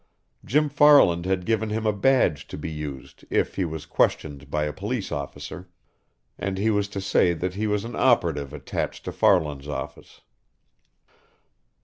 Jim 0.43 0.67
Farland 0.67 1.27
had 1.27 1.45
given 1.45 1.69
him 1.69 1.85
a 1.85 1.93
badge 1.93 2.47
to 2.47 2.57
be 2.57 2.71
used 2.71 3.23
if 3.29 3.53
he 3.55 3.63
was 3.65 3.85
questioned 3.85 4.49
by 4.49 4.63
a 4.63 4.73
police 4.73 5.11
officer, 5.11 5.69
and 6.39 6.57
he 6.57 6.71
was 6.71 6.87
to 6.87 6.99
say 6.99 7.33
that 7.33 7.53
he 7.53 7.67
was 7.67 7.85
an 7.85 7.95
operative 7.95 8.51
attached 8.51 9.05
to 9.05 9.11
Farland's 9.11 9.67
office. 9.67 10.21